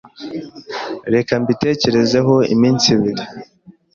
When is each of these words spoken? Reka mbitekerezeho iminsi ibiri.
Reka 1.13 1.31
mbitekerezeho 1.41 2.33
iminsi 2.55 2.85
ibiri. 2.95 3.23